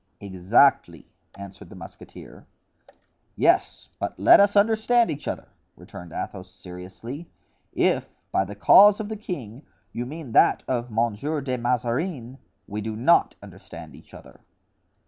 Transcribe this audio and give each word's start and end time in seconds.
"Exactly," 0.19 1.05
answered 1.37 1.69
the 1.69 1.75
musketeer. 1.75 2.47
"Yes, 3.35 3.89
but 3.99 4.19
let 4.19 4.39
us 4.39 4.55
understand 4.55 5.11
each 5.11 5.27
other," 5.27 5.49
returned 5.75 6.11
Athos, 6.11 6.49
seriously. 6.51 7.29
"If 7.73 8.07
by 8.31 8.45
the 8.45 8.55
cause 8.55 8.99
of 8.99 9.09
the 9.09 9.15
king 9.15 9.61
you 9.93 10.07
mean 10.07 10.31
that 10.31 10.63
of 10.67 10.89
Monsieur 10.89 11.39
de 11.39 11.55
Mazarin, 11.55 12.39
we 12.65 12.81
do 12.81 12.95
not 12.95 13.35
understand 13.43 13.93
each 13.93 14.15
other." 14.15 14.39